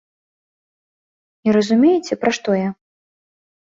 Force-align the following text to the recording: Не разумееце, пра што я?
Не 1.45 1.51
разумееце, 1.59 2.13
пра 2.25 2.31
што 2.41 2.61
я? 2.67 2.77